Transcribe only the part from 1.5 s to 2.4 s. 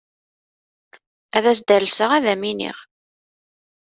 s-d-alseɣ, ad